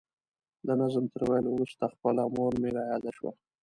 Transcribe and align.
د 0.67 0.69
نظم 0.81 1.05
تر 1.13 1.21
ویلو 1.29 1.49
وروسته 1.53 1.83
خپله 1.93 2.21
مور 2.35 2.53
مې 2.61 2.69
را 2.75 2.83
یاده 2.91 3.11
شوه. 3.17 3.31